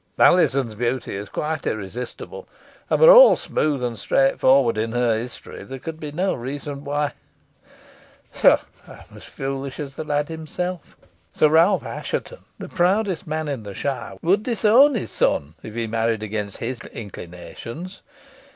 Alizon's 0.17 0.73
beauty 0.73 1.15
is 1.15 1.29
quite 1.29 1.67
irresistible, 1.67 2.47
and, 2.89 2.99
were 2.99 3.11
all 3.11 3.35
smooth 3.35 3.83
and 3.83 3.99
straightforward 3.99 4.75
in 4.75 4.93
her 4.93 5.15
history, 5.15 5.63
there 5.63 5.77
could 5.77 5.99
be 5.99 6.11
no 6.11 6.33
reason 6.33 6.83
why 6.83 7.11
pshaw! 8.33 8.57
I 8.87 8.93
am 8.93 9.03
as 9.17 9.25
foolish 9.25 9.79
as 9.79 9.97
the 9.97 10.03
lad 10.03 10.27
himself. 10.27 10.97
Sir 11.33 11.49
Richard 11.49 11.85
Assheton, 11.85 12.45
the 12.57 12.67
proudest 12.67 13.27
man 13.27 13.47
in 13.47 13.61
the 13.61 13.75
shire, 13.75 14.17
would 14.23 14.41
disown 14.41 14.95
his 14.95 15.11
son 15.11 15.53
if 15.61 15.75
he 15.75 15.85
married 15.85 16.23
against 16.23 16.57
his 16.57 16.81
inclinations. 16.85 18.01